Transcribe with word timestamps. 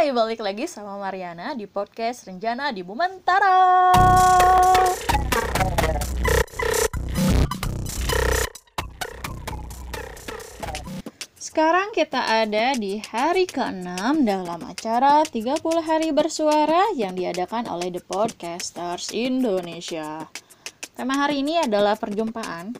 Hai, 0.00 0.16
balik 0.16 0.40
lagi 0.40 0.64
sama 0.64 0.96
Mariana 0.96 1.52
di 1.52 1.68
podcast 1.68 2.24
Renjana 2.24 2.72
di 2.72 2.80
Bumentara. 2.80 3.92
Sekarang 11.36 11.92
kita 11.92 12.16
ada 12.16 12.72
di 12.80 12.96
hari 13.12 13.44
ke-6 13.44 14.24
dalam 14.24 14.64
acara 14.64 15.20
30 15.20 15.60
hari 15.84 16.16
bersuara 16.16 16.96
yang 16.96 17.12
diadakan 17.12 17.68
oleh 17.68 17.92
The 17.92 18.00
Podcasters 18.00 19.12
Indonesia. 19.12 20.24
Tema 20.96 21.28
hari 21.28 21.44
ini 21.44 21.60
adalah 21.60 22.00
perjumpaan 22.00 22.72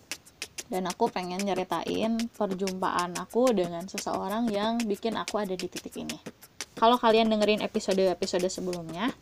dan 0.73 0.89
aku 0.89 1.13
pengen 1.13 1.45
nyeritain 1.45 2.17
perjumpaan 2.33 3.13
aku 3.21 3.53
dengan 3.53 3.85
seseorang 3.85 4.49
yang 4.49 4.81
bikin 4.81 5.21
aku 5.21 5.37
ada 5.37 5.53
di 5.53 5.69
titik 5.69 6.01
ini. 6.01 6.40
Kalau 6.81 6.97
kalian 6.97 7.29
dengerin 7.29 7.61
episode-episode 7.61 8.49
sebelumnya, 8.49 9.13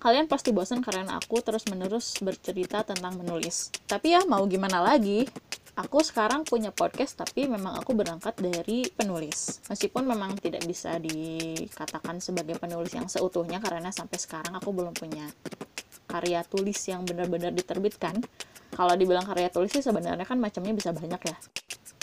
kalian 0.00 0.32
pasti 0.32 0.48
bosan 0.48 0.80
karena 0.80 1.20
aku 1.20 1.44
terus-menerus 1.44 2.16
bercerita 2.24 2.88
tentang 2.88 3.20
menulis. 3.20 3.68
Tapi 3.84 4.16
ya 4.16 4.24
mau 4.24 4.48
gimana 4.48 4.80
lagi, 4.80 5.28
aku 5.76 6.00
sekarang 6.00 6.48
punya 6.48 6.72
podcast 6.72 7.20
tapi 7.20 7.52
memang 7.52 7.76
aku 7.76 7.92
berangkat 7.92 8.40
dari 8.40 8.88
penulis. 8.88 9.60
Meskipun 9.68 10.08
memang 10.08 10.40
tidak 10.40 10.64
bisa 10.64 10.96
dikatakan 10.96 12.16
sebagai 12.24 12.56
penulis 12.56 12.96
yang 12.96 13.12
seutuhnya 13.12 13.60
karena 13.60 13.92
sampai 13.92 14.16
sekarang 14.16 14.56
aku 14.56 14.72
belum 14.72 14.96
punya 14.96 15.28
karya 16.08 16.40
tulis 16.48 16.80
yang 16.88 17.04
benar-benar 17.04 17.52
diterbitkan 17.52 18.24
kalau 18.72 18.96
dibilang 18.96 19.28
karya 19.28 19.52
tulis 19.52 19.68
sih 19.68 19.84
sebenarnya 19.84 20.24
kan 20.24 20.40
macamnya 20.40 20.72
bisa 20.72 20.96
banyak 20.96 21.18
ya 21.28 21.36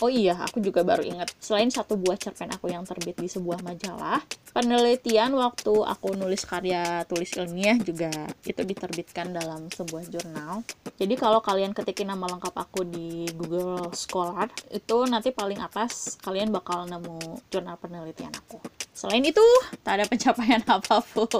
Oh 0.04 0.12
iya, 0.12 0.36
aku 0.36 0.60
juga 0.60 0.84
baru 0.84 1.00
ingat. 1.00 1.32
Selain 1.40 1.72
satu 1.72 1.96
buah 1.96 2.20
cerpen 2.20 2.52
aku 2.52 2.68
yang 2.68 2.84
terbit 2.84 3.16
di 3.16 3.32
sebuah 3.32 3.64
majalah, 3.64 4.20
penelitian 4.52 5.32
waktu 5.32 5.72
aku 5.80 6.20
nulis 6.20 6.44
karya 6.44 7.08
tulis 7.08 7.32
ilmiah 7.40 7.80
juga 7.80 8.12
itu 8.44 8.68
diterbitkan 8.68 9.32
dalam 9.32 9.72
sebuah 9.72 10.04
jurnal. 10.12 10.68
Jadi 11.00 11.16
kalau 11.16 11.40
kalian 11.40 11.72
ketikin 11.72 12.12
nama 12.12 12.28
lengkap 12.36 12.52
aku 12.52 12.84
di 12.84 13.32
Google 13.32 13.96
Scholar, 13.96 14.52
itu 14.76 15.08
nanti 15.08 15.32
paling 15.32 15.64
atas 15.64 16.20
kalian 16.20 16.52
bakal 16.52 16.84
nemu 16.84 17.40
jurnal 17.48 17.80
penelitian 17.80 18.36
aku. 18.36 18.60
Selain 18.92 19.24
itu, 19.24 19.40
tak 19.88 20.04
ada 20.04 20.06
pencapaian 20.12 20.60
apa 20.84 21.00
pun. 21.00 21.32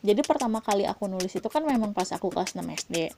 Jadi 0.00 0.24
pertama 0.24 0.64
kali 0.64 0.88
aku 0.88 1.04
nulis 1.04 1.36
itu 1.36 1.48
kan 1.52 1.60
memang 1.68 1.92
pas 1.92 2.08
aku 2.16 2.32
kelas 2.32 2.56
6 2.56 2.64
SD. 2.64 3.12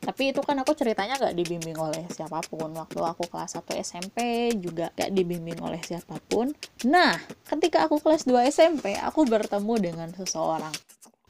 Tapi 0.00 0.32
itu 0.32 0.40
kan 0.40 0.56
aku 0.56 0.72
ceritanya 0.72 1.20
gak 1.20 1.36
dibimbing 1.36 1.76
oleh 1.76 2.08
siapa 2.08 2.40
pun. 2.48 2.72
Waktu 2.72 3.00
aku 3.04 3.28
kelas 3.28 3.60
1 3.60 3.76
SMP 3.84 4.50
juga 4.56 4.88
gak 4.96 5.12
dibimbing 5.12 5.60
oleh 5.60 5.80
siapa 5.84 6.16
pun. 6.26 6.56
Nah, 6.88 7.20
ketika 7.46 7.84
aku 7.84 8.00
kelas 8.00 8.24
2 8.24 8.48
SMP, 8.48 8.96
aku 8.96 9.28
bertemu 9.28 9.74
dengan 9.76 10.08
seseorang 10.16 10.72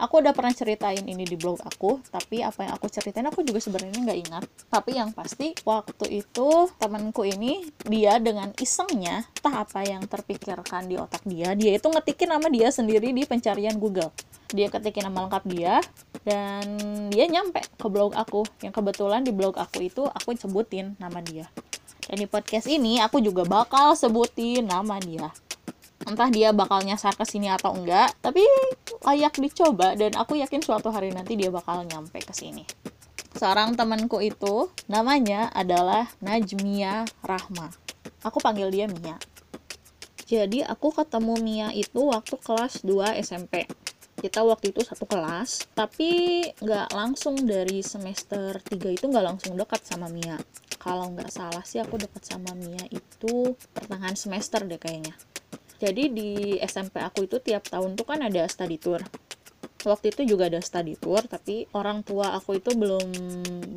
aku 0.00 0.24
udah 0.24 0.32
pernah 0.32 0.50
ceritain 0.56 1.04
ini 1.04 1.28
di 1.28 1.36
blog 1.36 1.60
aku 1.60 2.00
tapi 2.08 2.40
apa 2.40 2.64
yang 2.64 2.72
aku 2.74 2.88
ceritain 2.88 3.28
aku 3.28 3.44
juga 3.44 3.60
sebenarnya 3.60 4.00
nggak 4.00 4.20
ingat. 4.26 4.44
Tapi 4.72 4.96
yang 4.96 5.12
pasti 5.12 5.52
waktu 5.62 6.24
itu 6.24 6.48
temanku 6.80 7.28
ini 7.28 7.68
dia 7.84 8.16
dengan 8.16 8.50
isengnya 8.56 9.28
entah 9.36 9.62
apa 9.68 9.84
yang 9.84 10.02
terpikirkan 10.08 10.88
di 10.88 10.96
otak 10.96 11.20
dia 11.28 11.52
dia 11.52 11.76
itu 11.76 11.86
ngetikin 11.86 12.32
nama 12.32 12.48
dia 12.48 12.72
sendiri 12.72 13.12
di 13.12 13.22
pencarian 13.28 13.76
Google. 13.76 14.08
Dia 14.50 14.66
ketikin 14.66 15.06
nama 15.06 15.28
lengkap 15.28 15.44
dia 15.46 15.78
dan 16.26 16.64
dia 17.12 17.28
nyampe 17.30 17.62
ke 17.62 17.86
blog 17.86 18.16
aku. 18.16 18.42
Yang 18.64 18.82
kebetulan 18.82 19.22
di 19.22 19.30
blog 19.30 19.60
aku 19.60 19.86
itu 19.86 20.02
aku 20.08 20.34
sebutin 20.34 20.98
nama 20.98 21.22
dia. 21.22 21.46
Dan 22.10 22.18
di 22.18 22.26
podcast 22.26 22.66
ini 22.66 22.98
aku 22.98 23.22
juga 23.22 23.46
bakal 23.46 23.94
sebutin 23.94 24.66
nama 24.66 24.98
dia 24.98 25.30
entah 26.08 26.32
dia 26.32 26.54
bakal 26.56 26.80
nyasar 26.80 27.12
ke 27.12 27.24
sini 27.28 27.52
atau 27.52 27.76
enggak 27.76 28.16
tapi 28.24 28.40
layak 29.04 29.36
dicoba 29.36 29.92
dan 29.96 30.16
aku 30.16 30.40
yakin 30.40 30.64
suatu 30.64 30.88
hari 30.88 31.12
nanti 31.12 31.36
dia 31.36 31.52
bakal 31.52 31.84
nyampe 31.84 32.20
ke 32.20 32.32
sini. 32.32 32.64
Seorang 33.36 33.78
temanku 33.78 34.18
itu 34.20 34.68
namanya 34.90 35.48
adalah 35.54 36.10
Najmia 36.18 37.06
Rahma. 37.22 37.70
Aku 38.26 38.42
panggil 38.42 38.68
dia 38.74 38.86
Mia. 38.90 39.16
Jadi 40.26 40.62
aku 40.66 40.92
ketemu 40.92 41.34
Mia 41.40 41.68
itu 41.72 42.10
waktu 42.10 42.36
kelas 42.38 42.82
2 42.86 43.18
SMP 43.22 43.66
kita 44.20 44.44
waktu 44.44 44.76
itu 44.76 44.84
satu 44.84 45.08
kelas 45.08 45.64
tapi 45.72 46.44
nggak 46.60 46.92
langsung 46.92 47.40
dari 47.40 47.80
semester 47.80 48.60
3 48.60 48.76
itu 48.92 49.08
nggak 49.08 49.24
langsung 49.24 49.56
dekat 49.56 49.80
sama 49.88 50.12
Mia. 50.12 50.36
Kalau 50.76 51.08
nggak 51.12 51.32
salah 51.32 51.64
sih 51.64 51.80
aku 51.80 51.96
dekat 51.96 52.24
sama 52.28 52.52
Mia 52.52 52.84
itu 52.92 53.56
pertengahan 53.72 54.16
semester 54.16 54.60
deh 54.68 54.76
kayaknya 54.76 55.16
jadi 55.80 56.12
di 56.12 56.60
SMP 56.60 57.00
aku 57.00 57.24
itu 57.24 57.40
tiap 57.40 57.64
tahun 57.64 57.96
tuh 57.96 58.04
kan 58.04 58.20
ada 58.20 58.44
study 58.44 58.76
tour. 58.76 59.00
Waktu 59.80 60.12
itu 60.12 60.36
juga 60.36 60.52
ada 60.52 60.60
study 60.60 60.92
tour 61.00 61.24
tapi 61.24 61.64
orang 61.72 62.04
tua 62.04 62.36
aku 62.36 62.60
itu 62.60 62.76
belum 62.76 63.08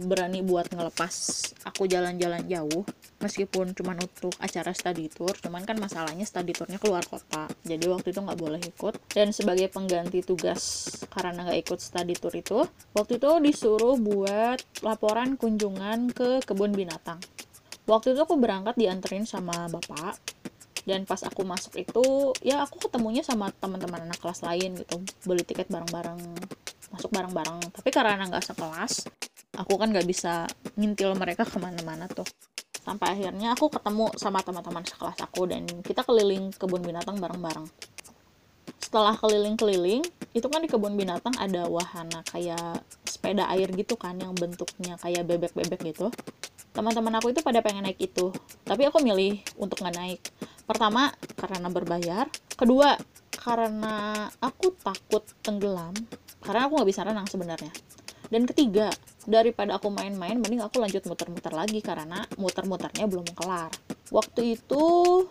berani 0.04 0.44
buat 0.44 0.68
ngelepas 0.68 1.16
aku 1.64 1.88
jalan-jalan 1.88 2.44
jauh 2.44 2.84
meskipun 3.24 3.72
cuma 3.72 3.96
untuk 3.96 4.36
acara 4.44 4.76
study 4.76 5.08
tour. 5.08 5.32
Cuman 5.40 5.64
kan 5.64 5.80
masalahnya 5.80 6.28
study 6.28 6.52
tournya 6.52 6.76
keluar 6.76 7.08
kota 7.08 7.48
jadi 7.64 7.88
waktu 7.88 8.12
itu 8.12 8.20
nggak 8.20 8.36
boleh 8.36 8.60
ikut. 8.60 9.00
Dan 9.16 9.32
sebagai 9.32 9.72
pengganti 9.72 10.20
tugas 10.28 10.92
karena 11.08 11.48
nggak 11.48 11.72
ikut 11.72 11.80
study 11.80 12.20
tour 12.20 12.36
itu 12.36 12.60
waktu 12.92 13.16
itu 13.16 13.32
disuruh 13.40 13.96
buat 13.96 14.60
laporan 14.84 15.40
kunjungan 15.40 16.12
ke 16.12 16.44
kebun 16.44 16.76
binatang. 16.76 17.24
Waktu 17.88 18.12
itu 18.12 18.20
aku 18.28 18.36
berangkat 18.36 18.76
dianterin 18.76 19.24
sama 19.24 19.72
bapak 19.72 20.20
dan 20.84 21.08
pas 21.08 21.20
aku 21.24 21.48
masuk 21.48 21.80
itu 21.80 22.36
ya 22.44 22.64
aku 22.64 22.88
ketemunya 22.88 23.24
sama 23.24 23.52
teman-teman 23.56 24.04
anak 24.04 24.20
kelas 24.20 24.44
lain 24.44 24.76
gitu. 24.76 25.00
Beli 25.24 25.44
tiket 25.48 25.72
bareng-bareng 25.72 26.20
masuk 26.92 27.10
bareng-bareng. 27.10 27.72
Tapi 27.72 27.90
karena 27.90 28.24
nggak 28.28 28.54
sekelas 28.54 29.08
aku 29.56 29.74
kan 29.80 29.90
nggak 29.94 30.08
bisa 30.08 30.50
ngintil 30.76 31.16
mereka 31.16 31.48
ke 31.48 31.58
mana-mana 31.58 32.06
tuh. 32.12 32.28
Sampai 32.84 33.16
akhirnya 33.16 33.56
aku 33.56 33.72
ketemu 33.72 34.12
sama 34.20 34.44
teman-teman 34.44 34.84
sekelas 34.84 35.24
aku 35.24 35.48
dan 35.48 35.64
kita 35.88 36.04
keliling 36.04 36.52
kebun 36.52 36.84
binatang 36.84 37.16
bareng-bareng. 37.16 37.64
Setelah 38.84 39.16
keliling-keliling 39.16 40.04
itu 40.36 40.48
kan 40.52 40.60
di 40.60 40.68
kebun 40.68 41.00
binatang 41.00 41.32
ada 41.40 41.64
wahana 41.72 42.20
kayak 42.28 42.84
sepeda 43.08 43.48
air 43.56 43.72
gitu 43.72 43.96
kan 43.96 44.20
yang 44.20 44.36
bentuknya 44.36 45.00
kayak 45.00 45.24
bebek-bebek 45.24 45.96
gitu. 45.96 46.12
Teman-teman 46.76 47.16
aku 47.22 47.32
itu 47.32 47.40
pada 47.40 47.64
pengen 47.64 47.88
naik 47.88 48.02
itu. 48.04 48.36
Tapi 48.68 48.84
aku 48.90 49.00
milih 49.00 49.40
untuk 49.56 49.80
nggak 49.80 49.96
naik 49.96 50.22
Pertama, 50.64 51.12
karena 51.36 51.68
berbayar. 51.68 52.26
Kedua, 52.56 52.96
karena 53.36 54.28
aku 54.40 54.72
takut 54.80 55.24
tenggelam. 55.44 55.94
Karena 56.40 56.68
aku 56.68 56.80
nggak 56.80 56.90
bisa 56.90 57.02
renang 57.04 57.28
sebenarnya. 57.28 57.72
Dan 58.34 58.50
ketiga, 58.50 58.90
daripada 59.30 59.78
aku 59.78 59.94
main-main, 59.94 60.40
mending 60.42 60.64
aku 60.64 60.82
lanjut 60.82 61.06
muter-muter 61.06 61.54
lagi 61.54 61.80
karena 61.86 62.26
muter-muternya 62.40 63.06
belum 63.06 63.28
kelar. 63.36 63.70
Waktu 64.10 64.58
itu 64.58 64.84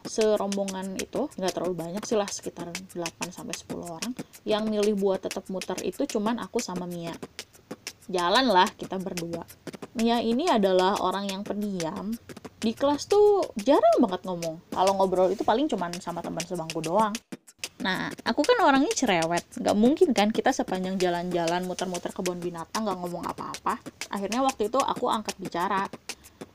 serombongan 0.06 0.98
itu 0.98 1.26
nggak 1.34 1.52
terlalu 1.54 1.74
banyak 1.74 2.02
sih 2.06 2.14
lah 2.14 2.26
sekitar 2.26 2.70
8 2.70 2.94
sampai 3.30 3.54
10 3.54 3.74
orang. 3.82 4.12
Yang 4.46 4.62
milih 4.70 4.94
buat 4.98 5.22
tetap 5.22 5.46
muter 5.50 5.78
itu 5.82 6.06
cuman 6.06 6.38
aku 6.38 6.62
sama 6.62 6.86
Mia. 6.86 7.14
Jalan 8.06 8.50
lah 8.50 8.70
kita 8.74 8.98
berdua. 8.98 9.46
Mia 9.98 10.18
ini 10.22 10.46
adalah 10.46 10.98
orang 11.02 11.30
yang 11.30 11.42
pendiam 11.42 12.10
di 12.62 12.72
kelas 12.72 13.10
tuh 13.10 13.42
jarang 13.58 13.98
banget 13.98 14.22
ngomong. 14.22 14.70
Kalau 14.70 14.94
ngobrol 14.94 15.34
itu 15.34 15.42
paling 15.42 15.66
cuman 15.66 15.90
sama 15.98 16.22
teman 16.22 16.46
sebangku 16.46 16.78
doang. 16.78 17.10
Nah 17.82 18.08
aku 18.22 18.46
kan 18.46 18.62
orangnya 18.62 18.94
cerewet. 18.94 19.42
Nggak 19.58 19.76
mungkin 19.76 20.08
kan 20.14 20.30
kita 20.30 20.54
sepanjang 20.54 20.96
jalan-jalan 20.96 21.66
muter-muter 21.66 22.14
kebun 22.14 22.38
binatang 22.38 22.86
nggak 22.86 22.98
ngomong 23.02 23.26
apa-apa. 23.26 23.82
Akhirnya 24.14 24.46
waktu 24.46 24.70
itu 24.70 24.78
aku 24.78 25.10
angkat 25.10 25.34
bicara. 25.42 25.90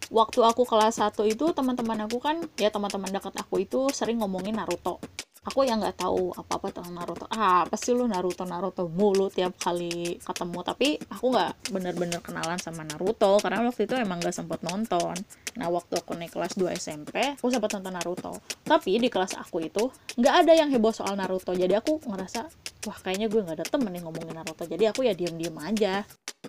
Waktu 0.07 0.40
aku 0.40 0.63
kelas 0.63 1.03
1 1.03 1.19
itu 1.28 1.51
teman-teman 1.51 2.07
aku 2.07 2.23
kan 2.23 2.40
ya 2.56 2.72
teman-teman 2.72 3.12
dekat 3.12 3.35
aku 3.35 3.59
itu 3.59 3.91
sering 3.91 4.23
ngomongin 4.23 4.56
Naruto 4.56 5.03
aku 5.47 5.64
yang 5.64 5.79
nggak 5.79 6.03
tahu 6.03 6.35
apa 6.35 6.59
apa 6.59 6.67
tentang 6.76 6.91
Naruto. 6.99 7.26
Ah 7.32 7.64
apa 7.64 7.79
sih 7.79 7.96
lu 7.96 8.03
Naruto 8.03 8.44
Naruto 8.44 8.91
mulu 8.91 9.32
tiap 9.32 9.55
kali 9.55 10.20
ketemu. 10.20 10.59
Tapi 10.67 10.88
aku 11.08 11.26
nggak 11.32 11.72
bener-bener 11.72 12.20
kenalan 12.20 12.59
sama 12.59 12.84
Naruto 12.84 13.40
karena 13.40 13.64
waktu 13.64 13.88
itu 13.88 13.96
emang 13.96 14.20
nggak 14.20 14.35
sempet 14.35 14.59
nonton. 14.67 15.16
Nah 15.55 15.67
waktu 15.72 15.96
aku 15.96 16.20
naik 16.20 16.35
kelas 16.35 16.59
2 16.59 16.76
SMP 16.76 17.40
aku 17.40 17.47
sempat 17.47 17.72
nonton 17.79 17.96
Naruto. 17.96 18.34
Tapi 18.67 18.99
di 18.99 19.08
kelas 19.08 19.40
aku 19.40 19.64
itu 19.64 19.88
nggak 20.20 20.35
ada 20.44 20.53
yang 20.53 20.67
heboh 20.67 20.91
soal 20.91 21.16
Naruto. 21.16 21.55
Jadi 21.55 21.72
aku 21.72 22.03
ngerasa 22.03 22.44
wah 22.84 22.97
kayaknya 22.99 23.32
gue 23.32 23.41
nggak 23.41 23.58
ada 23.64 23.67
temen 23.67 23.96
nih 23.96 24.03
ngomongin 24.03 24.35
Naruto. 24.35 24.67
Jadi 24.67 24.84
aku 24.91 25.08
ya 25.08 25.16
diem-diem 25.16 25.55
aja 25.64 26.03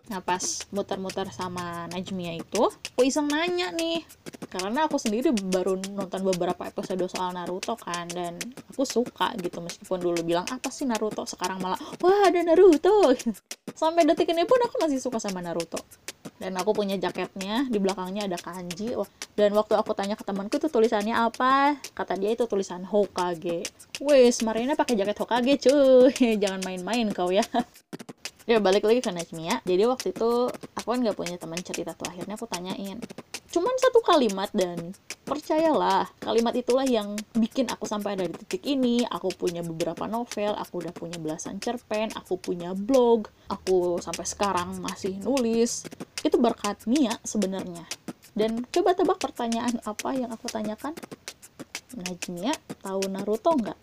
Nah 0.08 0.24
pas 0.24 0.40
muter-muter 0.72 1.28
sama 1.32 1.84
Najmia 1.92 2.32
itu, 2.36 2.72
aku 2.72 3.02
iseng 3.04 3.28
nanya 3.28 3.68
nih. 3.72 4.00
Karena 4.48 4.88
aku 4.88 4.96
sendiri 4.96 5.32
baru 5.36 5.76
nonton 5.92 6.24
beberapa 6.24 6.64
episode 6.64 7.04
soal 7.12 7.36
Naruto 7.36 7.76
kan. 7.76 8.08
Dan 8.08 8.40
aku 8.72 8.88
suka 8.88 9.36
gitu 9.36 9.60
meskipun 9.60 10.00
dulu 10.00 10.20
bilang 10.24 10.48
apa 10.48 10.72
sih 10.72 10.88
Naruto. 10.88 11.28
Sekarang 11.28 11.60
malah, 11.60 11.78
wah 12.00 12.28
ada 12.28 12.40
Naruto. 12.40 13.12
Sampai 13.80 14.08
detik 14.08 14.32
ini 14.32 14.48
pun 14.48 14.58
aku 14.64 14.80
masih 14.80 14.98
suka 14.98 15.20
sama 15.20 15.44
Naruto. 15.44 15.78
dan 16.38 16.54
aku 16.54 16.70
punya 16.70 16.94
jaketnya 16.94 17.66
di 17.66 17.82
belakangnya 17.82 18.30
ada 18.30 18.38
kanji 18.38 18.94
dan 19.34 19.50
waktu 19.58 19.74
aku 19.74 19.90
tanya 19.94 20.14
ke 20.14 20.22
temanku 20.22 20.62
itu 20.62 20.70
tulisannya 20.70 21.14
apa 21.14 21.74
kata 21.98 22.14
dia 22.14 22.30
itu 22.34 22.46
tulisan 22.46 22.86
Hokage 22.86 23.66
wes 23.98 24.38
Marina 24.46 24.78
pakai 24.78 24.94
jaket 24.94 25.18
Hokage 25.18 25.54
cuy 25.66 26.14
jangan 26.42 26.62
main-main 26.62 27.10
kau 27.10 27.34
ya 27.34 27.42
ya 28.48 28.64
balik 28.64 28.88
lagi 28.88 29.04
ke 29.04 29.12
Najmia 29.12 29.60
jadi 29.60 29.84
waktu 29.84 30.16
itu 30.16 30.48
aku 30.72 30.88
kan 30.88 31.04
nggak 31.04 31.20
punya 31.20 31.36
teman 31.36 31.60
cerita 31.60 31.92
tuh 31.92 32.08
akhirnya 32.08 32.40
aku 32.40 32.48
tanyain. 32.48 32.96
Cuman 33.52 33.76
satu 33.76 34.00
kalimat 34.00 34.48
dan 34.56 34.96
percayalah 35.28 36.08
kalimat 36.16 36.56
itulah 36.56 36.88
yang 36.88 37.12
bikin 37.36 37.68
aku 37.68 37.84
sampai 37.84 38.16
ada 38.16 38.24
di 38.24 38.32
titik 38.40 38.64
ini. 38.64 39.04
Aku 39.04 39.28
punya 39.36 39.60
beberapa 39.60 40.08
novel 40.08 40.56
aku 40.56 40.80
udah 40.80 40.96
punya 40.96 41.20
belasan 41.20 41.60
cerpen 41.60 42.08
aku 42.16 42.40
punya 42.40 42.72
blog 42.72 43.28
aku 43.52 44.00
sampai 44.00 44.24
sekarang 44.24 44.80
masih 44.80 45.20
nulis. 45.20 45.84
Itu 46.24 46.40
berkat 46.40 46.88
Mia 46.88 47.20
sebenarnya. 47.28 47.84
Dan 48.32 48.64
coba 48.72 48.96
tebak 48.96 49.20
pertanyaan 49.20 49.76
apa 49.84 50.16
yang 50.16 50.32
aku 50.32 50.48
tanyakan. 50.48 50.96
Najmia 52.00 52.56
tahu 52.80 53.12
Naruto 53.12 53.52
nggak? 53.52 53.76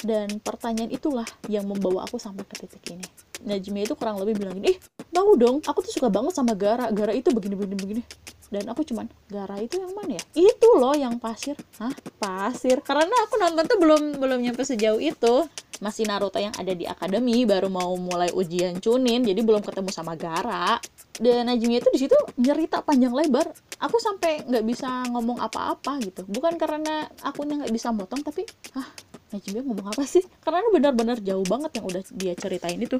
Dan 0.00 0.40
pertanyaan 0.40 0.92
itulah 0.92 1.28
yang 1.52 1.68
membawa 1.68 2.08
aku 2.08 2.16
sampai 2.16 2.44
ke 2.48 2.64
titik 2.64 2.96
ini 2.96 3.25
Najmia 3.46 3.86
itu 3.86 3.94
kurang 3.94 4.18
lebih 4.18 4.42
bilang 4.42 4.58
gini, 4.58 4.74
eh 4.74 4.78
tahu 5.14 5.38
dong, 5.38 5.56
aku 5.62 5.86
tuh 5.86 5.92
suka 5.94 6.10
banget 6.10 6.34
sama 6.34 6.58
Gara, 6.58 6.90
Gara 6.90 7.14
itu 7.14 7.30
begini 7.30 7.54
begini 7.54 7.76
begini. 7.78 8.02
Dan 8.46 8.66
aku 8.70 8.86
cuman 8.86 9.10
Gara 9.26 9.58
itu 9.58 9.78
yang 9.78 9.90
mana 9.94 10.18
ya? 10.18 10.24
Itu 10.34 10.78
loh 10.78 10.94
yang 10.94 11.18
pasir. 11.18 11.58
Hah? 11.82 11.90
Pasir. 12.18 12.78
Karena 12.82 13.10
aku 13.26 13.34
nonton 13.42 13.64
tuh 13.66 13.78
belum 13.78 14.02
belum 14.22 14.38
nyampe 14.42 14.62
sejauh 14.62 15.02
itu. 15.02 15.46
Masih 15.76 16.08
Naruto 16.08 16.40
yang 16.40 16.56
ada 16.56 16.72
di 16.72 16.88
akademi 16.88 17.44
baru 17.44 17.68
mau 17.68 17.92
mulai 18.00 18.32
ujian 18.32 18.80
Chunin 18.80 19.20
jadi 19.28 19.36
belum 19.44 19.60
ketemu 19.60 19.90
sama 19.92 20.16
Gara. 20.16 20.80
Dan 21.18 21.50
Najmi 21.50 21.80
itu 21.82 21.90
di 21.92 22.00
situ 22.06 22.16
nyerita 22.38 22.80
panjang 22.80 23.12
lebar. 23.12 23.50
Aku 23.82 24.00
sampai 24.00 24.46
nggak 24.46 24.64
bisa 24.64 25.04
ngomong 25.12 25.36
apa-apa 25.42 26.00
gitu. 26.00 26.24
Bukan 26.24 26.56
karena 26.56 27.04
akunya 27.20 27.60
nggak 27.60 27.74
bisa 27.74 27.92
motong 27.92 28.24
tapi 28.24 28.48
ah 28.78 28.88
Najmia 29.36 29.62
ngomong 29.62 29.92
apa 29.92 30.02
sih? 30.08 30.24
Karena 30.40 30.64
benar-benar 30.72 31.20
jauh 31.20 31.44
banget 31.44 31.76
yang 31.76 31.84
udah 31.84 32.02
dia 32.16 32.32
ceritain 32.32 32.80
itu. 32.80 32.96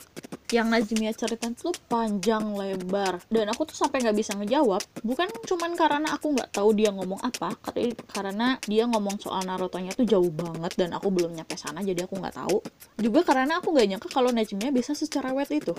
Yang 0.52 0.66
Najmia 0.68 1.12
ceritain 1.16 1.56
tuh 1.56 1.72
panjang 1.88 2.44
lebar 2.52 3.24
dan 3.32 3.48
aku 3.48 3.64
tuh 3.64 3.74
sampai 3.74 4.04
nggak 4.04 4.16
bisa 4.16 4.36
ngejawab. 4.36 4.84
Bukan 5.00 5.32
cuman 5.48 5.72
karena 5.74 6.12
aku 6.12 6.36
nggak 6.36 6.52
tahu 6.52 6.76
dia 6.76 6.92
ngomong 6.92 7.18
apa, 7.24 7.56
karena 8.12 8.60
dia 8.68 8.84
ngomong 8.84 9.16
soal 9.16 9.40
Naruto-nya 9.48 9.96
tuh 9.96 10.04
jauh 10.04 10.28
banget 10.28 10.76
dan 10.76 10.92
aku 10.92 11.08
belum 11.08 11.32
nyampe 11.32 11.56
sana 11.56 11.80
jadi 11.80 12.04
aku 12.04 12.20
nggak 12.20 12.36
tahu. 12.36 12.60
Juga 13.00 13.24
karena 13.24 13.58
aku 13.58 13.72
nggak 13.72 13.96
nyangka 13.96 14.08
kalau 14.12 14.28
Najmia 14.28 14.68
bisa 14.70 14.92
secara 14.92 15.32
wet 15.32 15.48
itu. 15.48 15.72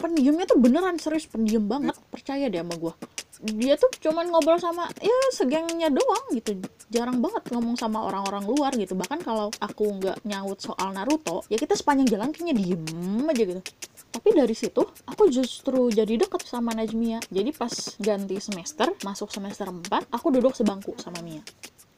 Pendiamnya 0.00 0.48
tuh 0.48 0.56
beneran 0.56 0.96
serius 0.96 1.28
pendiam 1.28 1.68
banget, 1.68 1.92
percaya 2.08 2.48
deh 2.48 2.64
sama 2.64 2.74
gue 2.74 2.94
dia 3.40 3.74
tuh 3.80 3.88
cuman 4.04 4.28
ngobrol 4.28 4.60
sama 4.60 4.84
ya 5.00 5.16
segengnya 5.32 5.88
doang 5.88 6.24
gitu. 6.36 6.60
Jarang 6.92 7.24
banget 7.24 7.48
ngomong 7.48 7.76
sama 7.80 8.04
orang-orang 8.04 8.44
luar 8.44 8.72
gitu. 8.76 8.92
Bahkan 8.92 9.24
kalau 9.24 9.48
aku 9.60 9.96
nggak 9.96 10.20
nyaut 10.28 10.60
soal 10.60 10.92
Naruto 10.92 11.44
ya 11.48 11.56
kita 11.56 11.72
sepanjang 11.72 12.20
jalan 12.20 12.28
kayaknya 12.30 12.54
diem 12.60 13.24
aja 13.24 13.42
gitu. 13.48 13.62
Tapi 14.10 14.28
dari 14.36 14.52
situ 14.52 14.82
aku 15.08 15.32
justru 15.32 15.88
jadi 15.88 16.20
deket 16.20 16.44
sama 16.44 16.76
Najmia 16.76 17.24
jadi 17.32 17.50
pas 17.56 17.72
ganti 17.96 18.36
semester 18.42 18.92
masuk 19.06 19.32
semester 19.32 19.72
4 19.72 19.88
aku 20.12 20.26
duduk 20.28 20.52
sebangku 20.52 20.92
sama 21.00 21.24
Mia. 21.24 21.40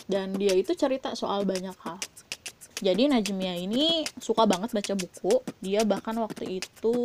Dan 0.06 0.34
dia 0.34 0.54
itu 0.54 0.74
cerita 0.74 1.14
soal 1.14 1.46
banyak 1.46 1.74
hal 1.82 1.98
jadi 2.82 3.06
Najmia 3.06 3.62
ini 3.62 4.02
suka 4.18 4.42
banget 4.42 4.74
baca 4.74 4.98
buku. 4.98 5.38
Dia 5.62 5.86
bahkan 5.86 6.18
waktu 6.18 6.58
itu 6.58 6.98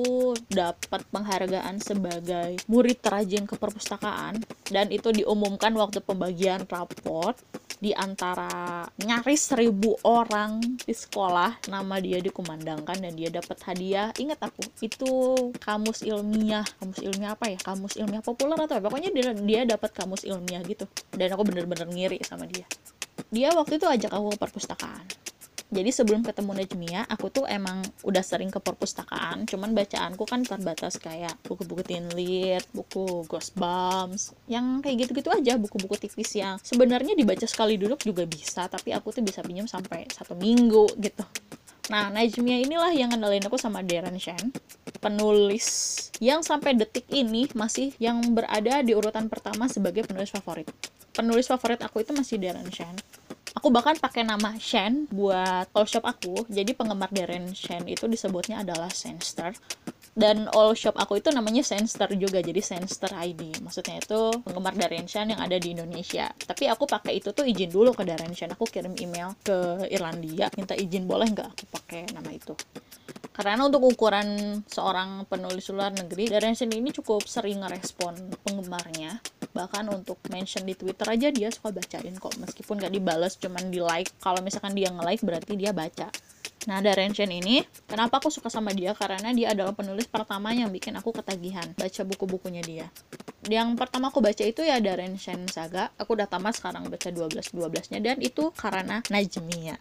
dapat 0.50 1.06
penghargaan 1.13 1.77
sebagai 1.77 2.57
murid 2.65 2.97
terajin 2.97 3.45
ke 3.45 3.53
perpustakaan 3.53 4.41
dan 4.74 4.89
itu 4.89 5.13
diumumkan 5.13 5.69
waktu 5.77 6.01
pembagian 6.01 6.65
raport 6.65 7.38
di 7.77 7.94
antara 7.94 8.89
nyaris 9.06 9.53
seribu 9.53 10.01
orang 10.01 10.81
di 10.81 10.97
sekolah. 10.97 11.69
Nama 11.69 11.95
dia 12.01 12.25
dikumandangkan 12.25 12.97
dan 12.97 13.13
dia 13.13 13.29
dapat 13.29 13.62
hadiah. 13.69 14.09
Ingat 14.18 14.50
aku 14.50 14.65
itu 14.81 15.13
kamus 15.62 16.01
ilmiah. 16.01 16.65
Kamus 16.81 17.06
ilmiah 17.06 17.38
apa 17.38 17.53
ya? 17.53 17.62
Kamus 17.62 18.01
ilmiah 18.01 18.25
populer 18.25 18.57
atau 18.57 18.81
apa? 18.81 18.89
Pokoknya 18.89 19.13
dia 19.13 19.29
dia 19.38 19.62
dapat 19.69 19.94
kamus 19.94 20.25
ilmiah 20.25 20.65
gitu. 20.65 20.89
Dan 21.13 21.38
aku 21.38 21.45
bener-bener 21.45 21.85
ngiri 21.85 22.18
sama 22.25 22.50
dia. 22.50 22.65
Dia 23.29 23.53
waktu 23.53 23.77
itu 23.77 23.85
ajak 23.85 24.09
aku 24.09 24.33
ke 24.33 24.38
perpustakaan 24.41 25.06
jadi 25.68 25.92
sebelum 25.92 26.24
ketemu 26.24 26.64
Najmia 26.64 27.02
aku 27.12 27.28
tuh 27.28 27.44
emang 27.44 27.84
udah 28.08 28.24
sering 28.24 28.48
ke 28.48 28.60
perpustakaan 28.64 29.44
cuman 29.44 29.75
bacaanku 29.75 30.24
kan 30.24 30.44
terbatas 30.48 30.96
kayak 30.96 31.36
buku-buku 31.44 31.84
teen 31.84 32.08
lit 32.16 32.64
buku 32.72 33.28
ghost 33.28 33.52
bombs 33.60 34.31
yang 34.48 34.80
kayak 34.80 35.08
gitu-gitu 35.08 35.28
aja 35.28 35.60
buku-buku 35.60 36.00
tipis 36.00 36.31
yang 36.40 36.56
sebenarnya 36.64 37.14
dibaca 37.19 37.44
sekali 37.44 37.75
duduk 37.75 38.00
juga 38.00 38.24
bisa 38.24 38.72
tapi 38.72 38.96
aku 38.96 39.12
tuh 39.12 39.24
bisa 39.24 39.44
pinjam 39.44 39.68
sampai 39.68 40.08
satu 40.08 40.36
minggu 40.40 40.88
gitu 41.00 41.24
Nah, 41.88 42.12
Najmia 42.12 42.68
inilah 42.68 42.92
yang 42.92 43.16
kenalin 43.16 43.48
aku 43.48 43.56
sama 43.56 43.80
Darren 43.80 44.20
Shan, 44.20 44.52
penulis 45.00 45.96
yang 46.20 46.44
sampai 46.44 46.75
detik 46.75 47.08
ini 47.08 47.48
masih 47.56 47.96
yang 47.96 48.20
berada 48.36 48.84
di 48.84 48.92
urutan 48.92 49.31
pertama 49.31 49.72
sebagai 49.72 50.04
penulis 50.04 50.28
favorit. 50.28 50.68
Penulis 51.16 51.48
favorit 51.48 51.80
aku 51.80 52.04
itu 52.04 52.12
masih 52.12 52.44
Darren 52.44 52.68
Shan 52.75 52.92
aku 53.56 53.68
bahkan 53.72 53.96
pakai 53.96 54.26
nama 54.28 54.58
Shen 54.60 55.08
buat 55.08 55.70
all 55.72 55.88
shop 55.88 56.04
aku. 56.04 56.48
Jadi 56.52 56.74
penggemar 56.74 57.14
Darren 57.14 57.54
Shen 57.54 57.88
itu 57.88 58.10
disebutnya 58.10 58.66
adalah 58.66 58.92
Senster 58.92 59.56
dan 60.18 60.50
all 60.50 60.74
shop 60.74 60.98
aku 60.98 61.22
itu 61.22 61.30
namanya 61.30 61.62
Senster 61.62 62.10
juga 62.18 62.42
jadi 62.42 62.58
Senster 62.58 63.14
ID 63.14 63.62
maksudnya 63.62 64.02
itu 64.02 64.42
penggemar 64.42 64.74
Darren 64.74 65.06
Shen 65.06 65.30
yang 65.30 65.38
ada 65.38 65.62
di 65.62 65.78
Indonesia. 65.78 66.26
Tapi 66.34 66.66
aku 66.66 66.90
pakai 66.90 67.22
itu 67.22 67.30
tuh 67.38 67.46
izin 67.46 67.70
dulu 67.70 67.94
ke 67.94 68.02
Darren 68.02 68.34
Shen. 68.34 68.50
Aku 68.58 68.66
kirim 68.66 68.98
email 68.98 69.38
ke 69.46 69.86
Irlandia 69.94 70.50
minta 70.58 70.74
izin 70.74 71.06
boleh 71.06 71.30
nggak 71.30 71.48
aku 71.54 71.64
pakai 71.70 72.10
nama 72.18 72.34
itu. 72.34 72.58
Karena 73.30 73.70
untuk 73.70 73.86
ukuran 73.86 74.60
seorang 74.66 75.30
penulis 75.30 75.70
luar 75.70 75.94
negeri 75.94 76.34
Darren 76.34 76.58
Shen 76.58 76.74
ini 76.74 76.90
cukup 76.90 77.30
sering 77.30 77.62
ngerespon 77.62 78.18
penggemarnya 78.42 79.22
bahkan 79.57 79.89
untuk 79.89 80.21
mention 80.30 80.62
di 80.62 80.77
Twitter 80.77 81.09
aja 81.09 81.33
dia 81.33 81.50
suka 81.50 81.74
bacain 81.74 82.13
kok 82.13 82.38
meskipun 82.38 82.77
gak 82.77 82.94
dibales 82.94 83.33
cuman 83.42 83.74
di 83.74 83.81
like 83.81 84.13
kalau 84.21 84.38
misalkan 84.45 84.77
dia 84.77 84.94
nge-like 84.94 85.25
berarti 85.25 85.57
dia 85.57 85.74
baca 85.74 86.13
Nah, 86.68 86.83
Darren 86.83 87.15
Shen 87.15 87.31
ini, 87.31 87.63
kenapa 87.88 88.19
aku 88.19 88.27
suka 88.27 88.51
sama 88.51 88.75
dia? 88.75 88.92
Karena 88.92 89.31
dia 89.31 89.56
adalah 89.56 89.71
penulis 89.71 90.04
pertama 90.04 90.51
yang 90.51 90.68
bikin 90.68 91.00
aku 91.00 91.15
ketagihan 91.15 91.63
baca 91.80 92.01
buku-bukunya 92.04 92.59
dia. 92.59 92.92
Yang 93.48 93.80
pertama 93.80 94.12
aku 94.12 94.19
baca 94.19 94.44
itu 94.44 94.68
ya 94.68 94.75
Darren 94.83 95.15
Shen 95.15 95.48
Saga. 95.48 95.88
Aku 95.95 96.19
udah 96.19 96.27
tamat 96.27 96.60
sekarang 96.60 96.92
baca 96.92 97.07
12-12-nya 97.07 98.03
dan 98.03 98.19
itu 98.19 98.51
karena 98.51 99.00
Najmiya. 99.07 99.80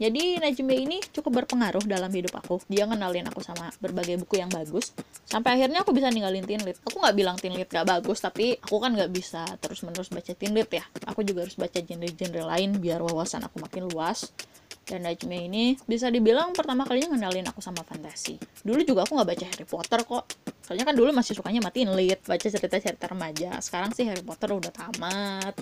Jadi 0.00 0.40
Najmi 0.40 0.74
ini 0.88 0.96
cukup 1.12 1.44
berpengaruh 1.44 1.84
dalam 1.84 2.08
hidup 2.08 2.40
aku. 2.40 2.56
Dia 2.72 2.88
ngenalin 2.88 3.28
aku 3.28 3.44
sama 3.44 3.68
berbagai 3.76 4.16
buku 4.24 4.40
yang 4.40 4.48
bagus. 4.48 4.96
Sampai 5.28 5.60
akhirnya 5.60 5.84
aku 5.84 5.92
bisa 5.92 6.08
ninggalin 6.08 6.40
teen 6.48 6.64
lit. 6.64 6.80
Aku 6.88 6.96
nggak 7.04 7.12
bilang 7.12 7.36
teen 7.36 7.52
lit 7.52 7.68
gak 7.68 7.84
bagus, 7.84 8.24
tapi 8.24 8.56
aku 8.56 8.80
kan 8.80 8.96
nggak 8.96 9.12
bisa 9.12 9.44
terus-menerus 9.60 10.08
baca 10.08 10.32
teen 10.32 10.56
lit 10.56 10.72
ya. 10.72 10.84
Aku 11.04 11.20
juga 11.20 11.44
harus 11.44 11.52
baca 11.52 11.76
genre-genre 11.76 12.48
lain 12.48 12.80
biar 12.80 13.04
wawasan 13.04 13.44
aku 13.44 13.60
makin 13.60 13.92
luas. 13.92 14.32
Dan 14.88 15.04
Najmi 15.04 15.52
ini 15.52 15.76
bisa 15.84 16.08
dibilang 16.08 16.56
pertama 16.56 16.88
kalinya 16.88 17.12
ngenalin 17.12 17.52
aku 17.52 17.60
sama 17.60 17.84
fantasi. 17.84 18.40
Dulu 18.64 18.80
juga 18.88 19.04
aku 19.04 19.20
nggak 19.20 19.28
baca 19.28 19.44
Harry 19.52 19.66
Potter 19.68 20.00
kok. 20.00 20.24
Soalnya 20.64 20.88
kan 20.88 20.96
dulu 20.96 21.12
masih 21.12 21.36
sukanya 21.36 21.60
matiin 21.60 21.92
lit, 21.92 22.24
baca 22.24 22.40
cerita-cerita 22.48 23.12
remaja. 23.12 23.60
Sekarang 23.60 23.92
sih 23.92 24.08
Harry 24.08 24.24
Potter 24.24 24.48
udah 24.48 24.72
tamat 24.72 25.60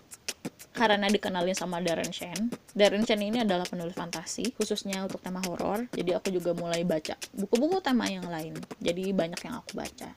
karena 0.77 1.09
dikenalin 1.09 1.57
sama 1.57 1.81
Darren 1.81 2.13
Shen. 2.13 2.53
Darren 2.77 3.09
Shen 3.09 3.25
ini 3.25 3.41
adalah 3.41 3.65
penulis 3.65 3.97
fantasi, 3.97 4.53
khususnya 4.53 5.01
untuk 5.09 5.25
tema 5.25 5.41
horor. 5.49 5.89
Jadi 5.97 6.13
aku 6.13 6.29
juga 6.29 6.53
mulai 6.53 6.85
baca 6.85 7.17
buku-buku 7.33 7.81
tema 7.81 8.05
yang 8.13 8.29
lain. 8.29 8.53
Jadi 8.77 9.17
banyak 9.17 9.41
yang 9.41 9.65
aku 9.65 9.73
baca. 9.73 10.13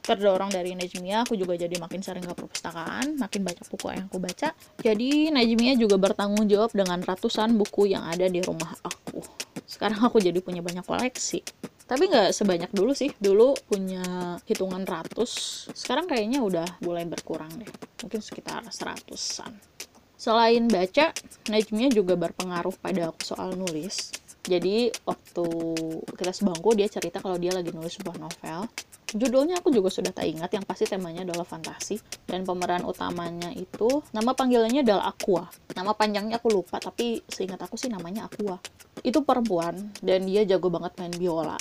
Terdorong 0.00 0.48
dari 0.48 0.72
Najmia, 0.72 1.28
aku 1.28 1.36
juga 1.36 1.60
jadi 1.60 1.76
makin 1.76 2.00
sering 2.00 2.24
ke 2.24 2.32
perpustakaan, 2.32 3.20
makin 3.20 3.44
banyak 3.44 3.66
buku 3.68 3.86
yang 3.92 4.08
aku 4.08 4.16
baca. 4.16 4.56
Jadi 4.80 5.28
Najmia 5.28 5.76
juga 5.76 6.00
bertanggung 6.00 6.48
jawab 6.48 6.72
dengan 6.72 7.04
ratusan 7.04 7.52
buku 7.60 7.92
yang 7.92 8.08
ada 8.08 8.24
di 8.24 8.40
rumah 8.40 8.72
aku. 8.80 9.20
Sekarang 9.68 10.00
aku 10.00 10.16
jadi 10.18 10.40
punya 10.40 10.64
banyak 10.64 10.82
koleksi 10.88 11.44
tapi 11.90 12.06
nggak 12.06 12.30
sebanyak 12.30 12.70
dulu 12.70 12.94
sih 12.94 13.10
dulu 13.18 13.50
punya 13.66 14.38
hitungan 14.46 14.86
ratus 14.86 15.66
sekarang 15.74 16.06
kayaknya 16.06 16.38
udah 16.38 16.78
mulai 16.86 17.02
berkurang 17.02 17.50
deh 17.58 17.66
mungkin 18.06 18.22
sekitar 18.22 18.62
seratusan 18.70 19.50
Selain 20.20 20.68
baca, 20.68 21.16
Najmia 21.48 21.88
juga 21.88 22.12
berpengaruh 22.12 22.76
pada 22.76 23.08
aku 23.08 23.24
soal 23.24 23.56
nulis. 23.56 24.12
Jadi 24.44 24.92
waktu 25.08 25.46
kita 26.12 26.36
sebangku 26.36 26.76
dia 26.76 26.92
cerita 26.92 27.24
kalau 27.24 27.40
dia 27.40 27.56
lagi 27.56 27.72
nulis 27.72 27.96
sebuah 27.96 28.20
novel. 28.20 28.68
Judulnya 29.16 29.64
aku 29.64 29.72
juga 29.72 29.88
sudah 29.88 30.12
tak 30.12 30.28
ingat, 30.28 30.52
yang 30.52 30.68
pasti 30.68 30.84
temanya 30.84 31.24
adalah 31.24 31.48
fantasi. 31.48 31.96
Dan 32.28 32.44
pemeran 32.44 32.84
utamanya 32.84 33.48
itu, 33.56 34.04
nama 34.12 34.36
panggilannya 34.36 34.84
adalah 34.84 35.08
Aqua. 35.08 35.48
Nama 35.72 35.96
panjangnya 35.96 36.36
aku 36.36 36.52
lupa, 36.52 36.76
tapi 36.84 37.24
seingat 37.24 37.64
aku 37.64 37.80
sih 37.80 37.88
namanya 37.88 38.28
Aqua. 38.28 38.60
Itu 39.00 39.24
perempuan, 39.24 39.88
dan 40.04 40.28
dia 40.28 40.44
jago 40.44 40.68
banget 40.68 41.00
main 41.00 41.16
biola. 41.16 41.56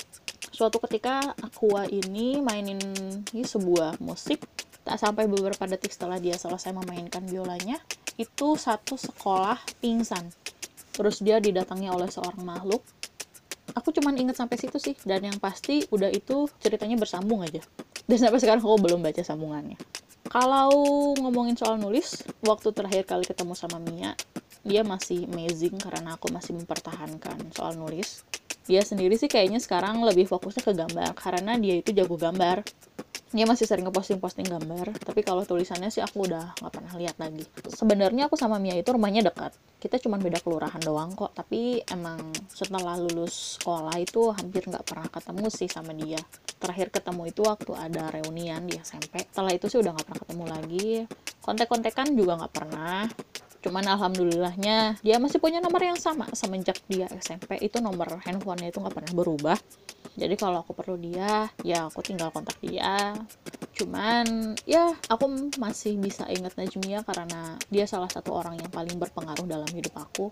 Suatu 0.51 0.83
ketika 0.83 1.31
Aqua 1.39 1.87
ini 1.87 2.43
mainin 2.43 2.83
ini 3.31 3.43
sebuah 3.47 4.03
musik 4.03 4.43
tak 4.83 4.99
sampai 4.99 5.31
beberapa 5.31 5.63
detik 5.63 5.95
setelah 5.95 6.19
dia 6.19 6.35
selesai 6.35 6.75
memainkan 6.75 7.23
biolanya 7.23 7.79
itu 8.19 8.59
satu 8.59 8.99
sekolah 8.99 9.55
pingsan. 9.79 10.27
Terus 10.91 11.23
dia 11.23 11.39
didatangi 11.39 11.87
oleh 11.87 12.11
seorang 12.11 12.43
makhluk. 12.43 12.83
Aku 13.79 13.95
cuman 13.95 14.19
inget 14.19 14.35
sampai 14.35 14.59
situ 14.59 14.75
sih 14.75 14.99
dan 15.07 15.23
yang 15.23 15.39
pasti 15.39 15.87
udah 15.87 16.11
itu 16.11 16.51
ceritanya 16.59 16.99
bersambung 16.99 17.39
aja. 17.39 17.63
Dan 18.03 18.17
sampai 18.19 18.43
sekarang 18.43 18.59
aku 18.59 18.75
belum 18.75 18.99
baca 18.99 19.23
sambungannya. 19.23 19.79
Kalau 20.27 20.69
ngomongin 21.15 21.55
soal 21.55 21.79
nulis 21.79 22.19
waktu 22.43 22.75
terakhir 22.75 23.07
kali 23.07 23.23
ketemu 23.23 23.55
sama 23.55 23.79
Mia 23.79 24.13
dia 24.67 24.83
masih 24.83 25.23
amazing 25.31 25.79
karena 25.79 26.19
aku 26.19 26.27
masih 26.29 26.59
mempertahankan 26.59 27.55
soal 27.55 27.79
nulis. 27.79 28.27
Dia 28.67 28.83
sendiri 28.83 29.15
sih 29.15 29.31
kayaknya 29.31 29.57
sekarang 29.63 30.03
lebih 30.03 30.27
fokusnya 30.29 30.61
ke 30.61 30.73
gambar 30.75 31.15
karena 31.15 31.55
dia 31.57 31.79
itu 31.79 31.95
jago 31.95 32.19
gambar 32.19 32.61
dia 33.29 33.45
masih 33.45 33.69
sering 33.69 33.85
ngeposting-posting 33.85 34.49
gambar 34.49 34.89
tapi 35.05 35.21
kalau 35.21 35.45
tulisannya 35.45 35.93
sih 35.93 36.01
aku 36.01 36.25
udah 36.25 36.57
nggak 36.57 36.73
pernah 36.73 36.93
lihat 36.97 37.15
lagi. 37.21 37.45
Sebenarnya 37.69 38.25
aku 38.25 38.33
sama 38.33 38.57
Mia 38.57 38.73
itu 38.73 38.89
rumahnya 38.89 39.21
dekat. 39.29 39.53
Kita 39.77 40.01
cuma 40.01 40.17
beda 40.17 40.41
kelurahan 40.41 40.81
doang 40.81 41.13
kok 41.13 41.37
tapi 41.37 41.85
emang 41.93 42.33
setelah 42.49 42.97
lulus 42.97 43.61
sekolah 43.61 43.93
itu 44.01 44.33
hampir 44.33 44.65
nggak 44.65 44.81
pernah 44.81 45.07
ketemu 45.13 45.45
sih 45.53 45.69
sama 45.69 45.93
dia. 45.93 46.17
Terakhir 46.57 46.89
ketemu 46.89 47.29
itu 47.29 47.41
waktu 47.45 47.71
ada 47.77 48.09
reunian 48.09 48.65
di 48.65 48.81
SMP 48.81 49.21
setelah 49.29 49.53
itu 49.53 49.69
sih 49.69 49.77
udah 49.77 49.93
nggak 49.93 50.05
pernah 50.09 50.21
ketemu 50.25 50.45
lagi. 50.49 50.89
Kontek-kontekan 51.45 52.07
juga 52.17 52.33
nggak 52.41 52.53
pernah. 52.53 53.05
Cuman 53.59 53.85
alhamdulillahnya 53.93 55.03
dia 55.05 55.21
masih 55.21 55.37
punya 55.37 55.61
nomor 55.61 55.85
yang 55.85 56.01
sama. 56.01 56.25
Semenjak 56.33 56.81
dia 56.89 57.05
SMP 57.21 57.61
itu 57.61 57.77
nomor 57.77 58.25
handphonenya 58.25 58.73
itu 58.73 58.81
nggak 58.81 58.95
pernah 58.97 59.13
berubah 59.13 59.57
jadi 60.19 60.35
kalau 60.35 60.59
aku 60.67 60.75
perlu 60.75 60.99
dia 60.99 61.47
ya 61.63 61.87
aku 61.87 62.03
tinggal 62.03 62.27
kontak 62.35 62.59
dia. 62.59 63.15
Cuman 63.79 64.59
ya 64.67 64.91
aku 65.07 65.55
masih 65.55 65.95
bisa 65.95 66.27
ingat 66.27 66.59
Najmia 66.59 67.07
karena 67.07 67.55
dia 67.71 67.87
salah 67.87 68.11
satu 68.11 68.35
orang 68.35 68.59
yang 68.59 68.67
paling 68.67 68.99
berpengaruh 68.99 69.47
dalam 69.47 69.69
hidup 69.71 69.95
aku. 69.95 70.27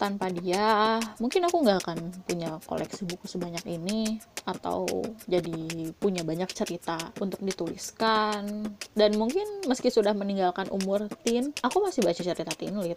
Tanpa 0.00 0.32
dia 0.32 0.96
mungkin 1.20 1.44
aku 1.44 1.60
nggak 1.60 1.78
akan 1.84 1.98
punya 2.24 2.56
koleksi 2.64 3.04
buku 3.04 3.28
sebanyak 3.28 3.64
ini 3.68 4.16
atau 4.48 4.88
jadi 5.28 5.92
punya 6.00 6.24
banyak 6.24 6.48
cerita 6.56 6.96
untuk 7.20 7.44
dituliskan. 7.44 8.72
Dan 8.96 9.20
mungkin 9.20 9.68
meski 9.68 9.92
sudah 9.92 10.16
meninggalkan 10.16 10.72
umur 10.72 11.04
teen 11.20 11.52
aku 11.60 11.84
masih 11.84 12.00
baca 12.00 12.20
cerita 12.24 12.56
teen 12.56 12.72
lit 12.80 12.96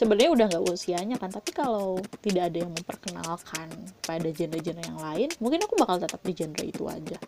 sebenarnya 0.00 0.32
udah 0.32 0.46
nggak 0.48 0.64
usianya 0.64 1.16
kan 1.20 1.28
tapi 1.28 1.52
kalau 1.52 2.00
tidak 2.24 2.48
ada 2.48 2.64
yang 2.64 2.72
memperkenalkan 2.72 3.68
pada 4.00 4.28
genre-genre 4.32 4.80
yang 4.80 4.96
lain 4.96 5.28
mungkin 5.44 5.60
aku 5.60 5.76
bakal 5.76 6.00
tetap 6.00 6.24
di 6.24 6.32
genre 6.32 6.64
itu 6.64 6.88
aja 6.88 7.20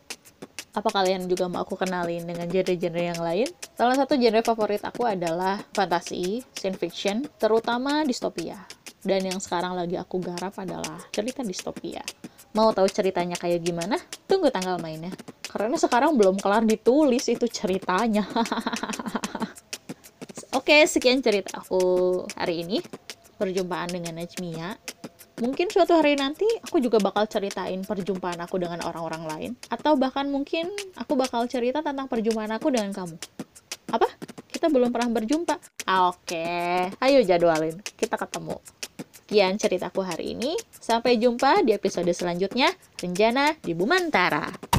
apa 0.73 0.89
kalian 0.89 1.29
juga 1.29 1.53
mau 1.53 1.69
aku 1.69 1.77
kenalin 1.77 2.25
dengan 2.25 2.49
genre-genre 2.49 3.05
yang 3.13 3.21
lain? 3.21 3.45
Salah 3.77 3.93
satu 3.93 4.17
genre 4.17 4.41
favorit 4.41 4.81
aku 4.81 5.05
adalah 5.05 5.61
fantasi, 5.77 6.41
science 6.57 6.81
fiction, 6.81 7.29
terutama 7.37 8.09
distopia. 8.09 8.57
Dan 9.05 9.29
yang 9.29 9.37
sekarang 9.37 9.77
lagi 9.77 10.01
aku 10.01 10.17
garap 10.25 10.57
adalah 10.57 10.97
cerita 11.13 11.45
distopia. 11.45 12.01
Mau 12.57 12.73
tahu 12.73 12.89
ceritanya 12.89 13.37
kayak 13.37 13.61
gimana? 13.61 14.01
Tunggu 14.25 14.49
tanggal 14.49 14.81
mainnya. 14.81 15.13
Karena 15.45 15.77
sekarang 15.77 16.17
belum 16.17 16.41
kelar 16.41 16.65
ditulis 16.65 17.29
itu 17.29 17.45
ceritanya. 17.53 18.25
Oke, 20.73 20.89
sekian 20.89 21.21
cerita 21.21 21.61
aku 21.61 22.25
hari 22.33 22.65
ini. 22.65 22.81
Perjumpaan 23.37 23.93
dengan 23.93 24.17
Najmia. 24.17 24.73
Mungkin 25.45 25.69
suatu 25.69 25.93
hari 25.93 26.17
nanti 26.17 26.49
aku 26.65 26.81
juga 26.81 26.97
bakal 26.97 27.29
ceritain 27.29 27.85
perjumpaan 27.85 28.41
aku 28.41 28.57
dengan 28.57 28.81
orang-orang 28.81 29.23
lain. 29.29 29.51
Atau 29.69 30.01
bahkan 30.01 30.33
mungkin 30.33 30.73
aku 30.97 31.13
bakal 31.13 31.45
cerita 31.45 31.85
tentang 31.85 32.09
perjumpaan 32.09 32.57
aku 32.57 32.73
dengan 32.73 32.89
kamu. 32.89 33.21
Apa? 33.93 34.09
Kita 34.49 34.73
belum 34.73 34.89
pernah 34.89 35.13
berjumpa. 35.13 35.61
Oke, 36.09 36.89
ayo 36.89 37.21
jadwalin. 37.21 37.77
Kita 37.85 38.17
ketemu. 38.17 38.57
Sekian 39.13 39.61
ceritaku 39.61 40.01
hari 40.01 40.33
ini. 40.33 40.57
Sampai 40.73 41.21
jumpa 41.21 41.69
di 41.69 41.77
episode 41.77 42.09
selanjutnya. 42.17 42.73
Renjana 42.97 43.53
di 43.61 43.77
Bumantara. 43.77 44.72